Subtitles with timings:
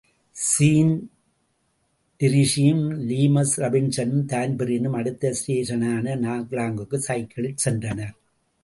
[0.35, 1.07] ஸீன்டிரீஸியும்,
[3.09, 8.15] ஸிமஸ் ராபின்ஸனும், தான்பிரீனும், அடுத்த ஸ்டேஷனுன நாக்லாங்குக்கு சைக்கிள்களிற் சென்றனர்.